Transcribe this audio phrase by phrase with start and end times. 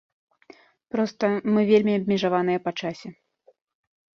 [0.95, 3.09] Проста, мы вельмі абмежаваныя па часе.